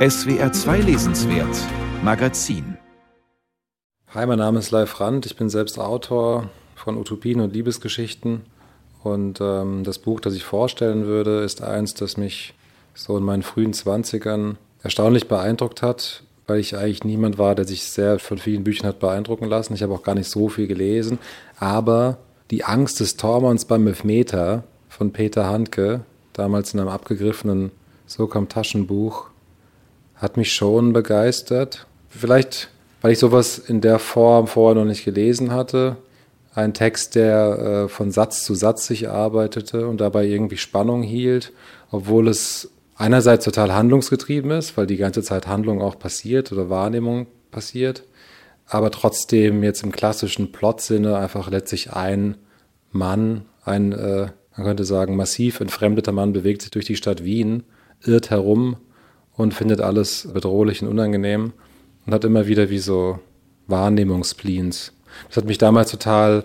SWR 0.00 0.50
2 0.50 0.78
Lesenswert 0.78 1.54
Magazin 2.02 2.78
Hi, 4.14 4.24
mein 4.24 4.38
Name 4.38 4.58
ist 4.58 4.70
Leif 4.70 4.98
Rand. 4.98 5.26
Ich 5.26 5.36
bin 5.36 5.50
selbst 5.50 5.78
Autor 5.78 6.48
von 6.74 6.96
Utopien 6.96 7.42
und 7.42 7.52
Liebesgeschichten. 7.52 8.40
Und 9.02 9.42
ähm, 9.42 9.84
das 9.84 9.98
Buch, 9.98 10.20
das 10.20 10.32
ich 10.32 10.42
vorstellen 10.42 11.04
würde, 11.04 11.40
ist 11.40 11.60
eins, 11.62 11.92
das 11.92 12.16
mich 12.16 12.54
so 12.94 13.18
in 13.18 13.24
meinen 13.24 13.42
frühen 13.42 13.74
Zwanzigern 13.74 14.56
erstaunlich 14.82 15.28
beeindruckt 15.28 15.82
hat, 15.82 16.22
weil 16.46 16.60
ich 16.60 16.78
eigentlich 16.78 17.04
niemand 17.04 17.36
war, 17.36 17.54
der 17.54 17.66
sich 17.66 17.82
sehr 17.82 18.18
von 18.18 18.38
vielen 18.38 18.64
Büchern 18.64 18.88
hat 18.88 19.00
beeindrucken 19.00 19.50
lassen. 19.50 19.74
Ich 19.74 19.82
habe 19.82 19.92
auch 19.92 20.02
gar 20.02 20.14
nicht 20.14 20.30
so 20.30 20.48
viel 20.48 20.66
gelesen. 20.66 21.18
Aber 21.58 22.16
Die 22.50 22.64
Angst 22.64 23.00
des 23.00 23.18
Tormanns 23.18 23.66
beim 23.66 23.86
Elfmeter 23.86 24.64
von 24.88 25.12
Peter 25.12 25.44
Handke, 25.44 26.06
damals 26.32 26.72
in 26.72 26.80
einem 26.80 26.88
abgegriffenen 26.88 27.70
Sokam-Taschenbuch, 28.06 29.29
hat 30.20 30.36
mich 30.36 30.52
schon 30.52 30.92
begeistert. 30.92 31.86
Vielleicht, 32.08 32.68
weil 33.00 33.12
ich 33.12 33.18
sowas 33.18 33.58
in 33.58 33.80
der 33.80 33.98
Form 33.98 34.46
vorher 34.46 34.80
noch 34.80 34.88
nicht 34.88 35.04
gelesen 35.04 35.52
hatte. 35.52 35.96
Ein 36.54 36.74
Text, 36.74 37.14
der 37.14 37.84
äh, 37.84 37.88
von 37.88 38.10
Satz 38.10 38.44
zu 38.44 38.54
Satz 38.54 38.86
sich 38.86 39.08
arbeitete 39.08 39.88
und 39.88 40.00
dabei 40.00 40.26
irgendwie 40.26 40.56
Spannung 40.56 41.02
hielt, 41.02 41.52
obwohl 41.90 42.28
es 42.28 42.70
einerseits 42.96 43.44
total 43.44 43.72
handlungsgetrieben 43.72 44.50
ist, 44.50 44.76
weil 44.76 44.86
die 44.86 44.98
ganze 44.98 45.22
Zeit 45.22 45.46
Handlung 45.46 45.80
auch 45.80 45.98
passiert 45.98 46.52
oder 46.52 46.68
Wahrnehmung 46.68 47.28
passiert, 47.50 48.04
aber 48.66 48.90
trotzdem 48.90 49.62
jetzt 49.62 49.82
im 49.82 49.90
klassischen 49.90 50.52
Plot-Sinne 50.52 51.16
einfach 51.16 51.50
letztlich 51.50 51.92
ein 51.92 52.36
Mann, 52.92 53.46
ein, 53.64 53.92
äh, 53.92 54.28
man 54.56 54.66
könnte 54.66 54.84
sagen, 54.84 55.16
massiv 55.16 55.60
entfremdeter 55.60 56.12
Mann 56.12 56.32
bewegt 56.32 56.62
sich 56.62 56.72
durch 56.72 56.84
die 56.84 56.96
Stadt 56.96 57.24
Wien, 57.24 57.62
irrt 58.04 58.28
herum 58.30 58.76
und 59.40 59.54
findet 59.54 59.80
alles 59.80 60.28
bedrohlich 60.32 60.82
und 60.82 60.88
unangenehm 60.88 61.52
und 62.06 62.14
hat 62.14 62.24
immer 62.24 62.46
wieder 62.46 62.70
wie 62.70 62.78
so 62.78 63.18
Wahrnehmungspleens. 63.66 64.92
Das 65.28 65.36
hat 65.38 65.44
mich 65.44 65.58
damals 65.58 65.90
total 65.90 66.44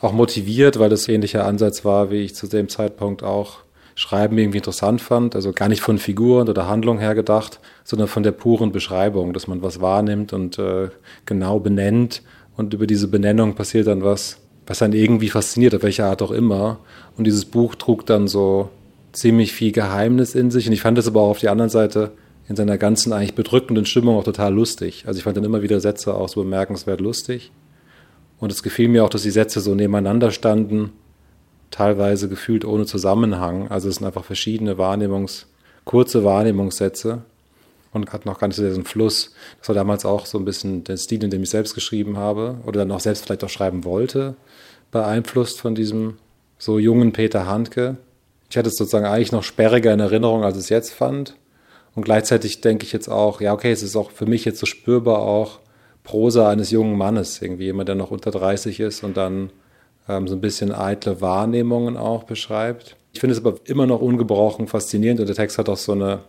auch 0.00 0.12
motiviert, 0.12 0.78
weil 0.78 0.90
das 0.90 1.08
ähnlicher 1.08 1.46
Ansatz 1.46 1.84
war, 1.84 2.10
wie 2.10 2.22
ich 2.22 2.34
zu 2.34 2.46
dem 2.46 2.68
Zeitpunkt 2.68 3.22
auch 3.22 3.58
Schreiben 3.94 4.36
irgendwie 4.36 4.58
interessant 4.58 5.00
fand. 5.00 5.34
Also 5.34 5.52
gar 5.52 5.68
nicht 5.68 5.80
von 5.80 5.98
Figuren 5.98 6.48
oder 6.48 6.68
Handlung 6.68 6.98
her 6.98 7.14
gedacht, 7.14 7.60
sondern 7.82 8.08
von 8.08 8.22
der 8.22 8.32
puren 8.32 8.72
Beschreibung, 8.72 9.32
dass 9.32 9.46
man 9.46 9.62
was 9.62 9.80
wahrnimmt 9.80 10.32
und 10.32 10.58
äh, 10.58 10.90
genau 11.24 11.60
benennt. 11.60 12.22
Und 12.56 12.74
über 12.74 12.86
diese 12.86 13.08
Benennung 13.08 13.54
passiert 13.54 13.86
dann 13.86 14.04
was, 14.04 14.38
was 14.66 14.78
dann 14.78 14.92
irgendwie 14.92 15.30
fasziniert, 15.30 15.74
auf 15.74 15.82
welche 15.82 16.04
Art 16.04 16.20
auch 16.20 16.30
immer. 16.30 16.78
Und 17.16 17.24
dieses 17.24 17.46
Buch 17.46 17.74
trug 17.74 18.04
dann 18.04 18.28
so 18.28 18.68
ziemlich 19.12 19.52
viel 19.52 19.72
Geheimnis 19.72 20.34
in 20.34 20.50
sich. 20.50 20.66
Und 20.66 20.74
ich 20.74 20.82
fand 20.82 20.98
es 20.98 21.08
aber 21.08 21.22
auch 21.22 21.30
auf 21.30 21.38
die 21.38 21.48
anderen 21.48 21.70
Seite 21.70 22.12
in 22.48 22.56
seiner 22.56 22.78
ganzen 22.78 23.12
eigentlich 23.12 23.34
bedrückenden 23.34 23.86
Stimmung 23.86 24.16
auch 24.16 24.24
total 24.24 24.54
lustig. 24.54 25.04
Also 25.06 25.18
ich 25.18 25.24
fand 25.24 25.36
dann 25.36 25.44
immer 25.44 25.62
wieder 25.62 25.80
Sätze 25.80 26.14
auch 26.14 26.28
so 26.28 26.42
bemerkenswert 26.42 27.00
lustig. 27.00 27.50
Und 28.38 28.52
es 28.52 28.62
gefiel 28.62 28.88
mir 28.88 29.04
auch, 29.04 29.08
dass 29.08 29.22
die 29.22 29.30
Sätze 29.30 29.60
so 29.60 29.74
nebeneinander 29.74 30.30
standen 30.30 30.92
teilweise 31.70 32.28
gefühlt 32.28 32.64
ohne 32.64 32.86
Zusammenhang. 32.86 33.68
Also 33.68 33.88
es 33.88 33.96
sind 33.96 34.06
einfach 34.06 34.24
verschiedene 34.24 34.78
Wahrnehmungs, 34.78 35.46
kurze 35.84 36.24
Wahrnehmungssätze 36.24 37.22
und 37.92 38.12
hat 38.12 38.26
noch 38.26 38.38
gar 38.38 38.48
nicht 38.48 38.56
so 38.56 38.62
diesen 38.62 38.84
Fluss. 38.84 39.34
Das 39.58 39.68
war 39.68 39.74
damals 39.74 40.04
auch 40.04 40.26
so 40.26 40.38
ein 40.38 40.44
bisschen 40.44 40.84
der 40.84 40.96
Stil, 40.96 41.24
in 41.24 41.30
dem 41.30 41.42
ich 41.42 41.50
selbst 41.50 41.74
geschrieben 41.74 42.16
habe 42.16 42.58
oder 42.64 42.80
dann 42.80 42.92
auch 42.92 43.00
selbst 43.00 43.24
vielleicht 43.24 43.44
auch 43.44 43.48
schreiben 43.48 43.84
wollte, 43.84 44.36
beeinflusst 44.90 45.60
von 45.60 45.74
diesem 45.74 46.18
so 46.58 46.78
jungen 46.78 47.12
Peter 47.12 47.46
Handke. 47.46 47.96
Ich 48.48 48.56
hatte 48.56 48.68
es 48.68 48.76
sozusagen 48.76 49.06
eigentlich 49.06 49.32
noch 49.32 49.42
sperriger 49.42 49.92
in 49.92 50.00
Erinnerung, 50.00 50.44
als 50.44 50.56
es 50.56 50.68
jetzt 50.68 50.92
fand. 50.92 51.34
Und 51.96 52.04
gleichzeitig 52.04 52.60
denke 52.60 52.84
ich 52.84 52.92
jetzt 52.92 53.08
auch, 53.08 53.40
ja, 53.40 53.54
okay, 53.54 53.72
es 53.72 53.82
ist 53.82 53.96
auch 53.96 54.10
für 54.10 54.26
mich 54.26 54.44
jetzt 54.44 54.60
so 54.60 54.66
spürbar 54.66 55.18
auch 55.18 55.60
Prosa 56.04 56.50
eines 56.50 56.70
jungen 56.70 56.96
Mannes, 56.96 57.40
irgendwie 57.42 57.64
jemand, 57.64 57.88
der 57.88 57.96
noch 57.96 58.10
unter 58.10 58.30
30 58.30 58.78
ist 58.80 59.02
und 59.02 59.16
dann 59.16 59.50
ähm, 60.08 60.28
so 60.28 60.34
ein 60.34 60.42
bisschen 60.42 60.72
eitle 60.72 61.22
Wahrnehmungen 61.22 61.96
auch 61.96 62.24
beschreibt. 62.24 62.96
Ich 63.12 63.20
finde 63.20 63.32
es 63.32 63.40
aber 63.40 63.56
immer 63.64 63.86
noch 63.86 64.02
ungebrochen 64.02 64.68
faszinierend 64.68 65.20
und 65.20 65.26
der 65.26 65.34
Text 65.34 65.56
hat 65.56 65.70
auch 65.70 65.78
so 65.78 65.92
eine, 65.92 66.20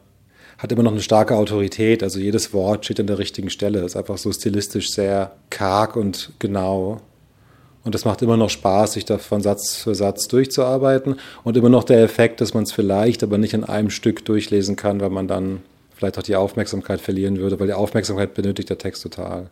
hat 0.57 0.72
immer 0.72 0.83
noch 0.83 0.94
eine 0.94 1.01
starke 1.01 1.35
Autorität. 1.35 2.01
Also 2.01 2.17
jedes 2.19 2.53
Wort 2.53 2.85
steht 2.85 3.01
an 3.01 3.07
der 3.07 3.19
richtigen 3.19 3.49
Stelle. 3.49 3.84
Ist 3.84 3.97
einfach 3.97 4.17
so 4.17 4.31
stilistisch 4.31 4.91
sehr 4.91 5.34
karg 5.49 5.97
und 5.97 6.31
genau. 6.39 7.01
Und 7.87 7.95
es 7.95 8.03
macht 8.03 8.21
immer 8.21 8.35
noch 8.35 8.49
Spaß, 8.49 8.91
sich 8.91 9.05
da 9.05 9.17
von 9.17 9.41
Satz 9.41 9.75
für 9.77 9.95
Satz 9.95 10.27
durchzuarbeiten. 10.27 11.15
Und 11.45 11.55
immer 11.55 11.69
noch 11.69 11.85
der 11.85 12.03
Effekt, 12.03 12.41
dass 12.41 12.53
man 12.53 12.63
es 12.63 12.73
vielleicht 12.73 13.23
aber 13.23 13.37
nicht 13.37 13.53
in 13.53 13.63
einem 13.63 13.91
Stück 13.91 14.25
durchlesen 14.25 14.75
kann, 14.75 14.99
weil 14.99 15.09
man 15.09 15.29
dann 15.29 15.61
vielleicht 15.95 16.19
auch 16.19 16.23
die 16.23 16.35
Aufmerksamkeit 16.35 16.99
verlieren 16.99 17.37
würde, 17.37 17.61
weil 17.61 17.67
die 17.67 17.73
Aufmerksamkeit 17.73 18.33
benötigt 18.33 18.69
der 18.69 18.77
Text 18.77 19.03
total. 19.03 19.51